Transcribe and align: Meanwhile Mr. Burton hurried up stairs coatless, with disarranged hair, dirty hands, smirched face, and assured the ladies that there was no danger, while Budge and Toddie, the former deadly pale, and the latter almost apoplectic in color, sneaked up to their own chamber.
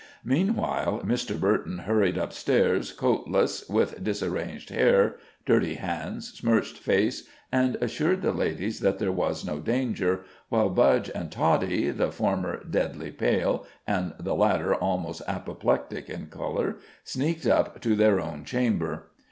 Meanwhile 0.25 1.03
Mr. 1.05 1.39
Burton 1.39 1.77
hurried 1.77 2.17
up 2.17 2.33
stairs 2.33 2.91
coatless, 2.91 3.69
with 3.69 4.03
disarranged 4.03 4.71
hair, 4.71 5.17
dirty 5.45 5.75
hands, 5.75 6.33
smirched 6.33 6.77
face, 6.79 7.27
and 7.51 7.75
assured 7.81 8.23
the 8.23 8.31
ladies 8.31 8.79
that 8.79 8.97
there 8.97 9.11
was 9.11 9.45
no 9.45 9.59
danger, 9.59 10.21
while 10.49 10.69
Budge 10.69 11.11
and 11.13 11.31
Toddie, 11.31 11.91
the 11.91 12.11
former 12.11 12.63
deadly 12.67 13.11
pale, 13.11 13.67
and 13.85 14.13
the 14.19 14.33
latter 14.33 14.73
almost 14.73 15.21
apoplectic 15.27 16.09
in 16.09 16.25
color, 16.29 16.77
sneaked 17.03 17.45
up 17.45 17.79
to 17.81 17.95
their 17.95 18.19
own 18.19 18.43
chamber. 18.43 19.11